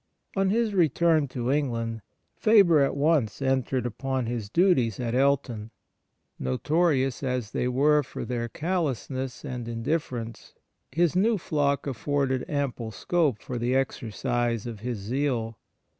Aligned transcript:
On 0.35 0.49
his 0.49 0.73
return 0.73 1.27
to 1.27 1.51
England, 1.51 2.01
Faber 2.35 2.79
at 2.79 2.97
once 2.97 3.39
entered 3.39 3.85
upon 3.85 4.25
his 4.25 4.49
duties 4.49 4.99
at 4.99 5.13
Elton. 5.13 5.69
Notorious 6.39 7.21
as 7.21 7.51
they 7.51 7.67
were 7.67 8.01
for 8.01 8.25
their 8.25 8.49
callousness 8.49 9.45
and 9.45 9.67
in 9.67 9.83
difference, 9.83 10.55
his 10.91 11.15
new 11.15 11.37
flock 11.37 11.85
afforded 11.85 12.49
ample 12.49 12.89
scope 12.89 13.37
for 13.43 13.59
the 13.59 13.75
exercise 13.75 14.65
of 14.65 14.79
his 14.79 14.97
zeal. 14.97 15.59